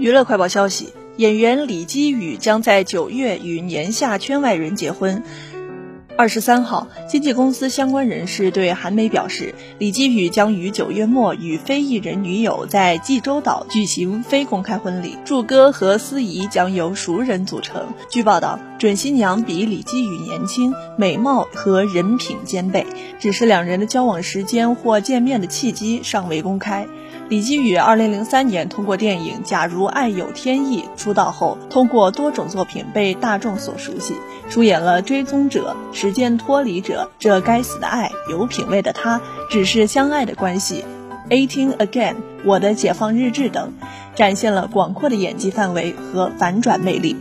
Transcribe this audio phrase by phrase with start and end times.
[0.00, 5.22] 娱乐快报消息：演员李基宇将在九月与年下圈外人结婚。
[6.16, 17.88] 二十三号，经纪公司相关人士对韩媒表示，李基宇将于九月末与非艺人女友在济州岛举行非公开婚礼，祝歌和司仪将由熟人组成。
[18.08, 22.86] 据报道，准新娘比李基宇年轻，美貌和人品兼备，
[23.18, 26.86] 只是两人的交往时间或见面的契机尚未公开。
[27.30, 34.16] 李基宇二零零三年通过电影《假如爱有天意》出道后，通过多种作品被大众所熟悉，
[34.48, 40.84] 出演了《追踪者》《时间脱离者》《这该死的爱》《有品位的他》《只是相爱的关系》
[41.32, 42.14] 《Eighteen Again》
[42.44, 43.74] 《我的解放日志》等，
[44.16, 47.14] 展现了广阔的演技范围和反转魅力。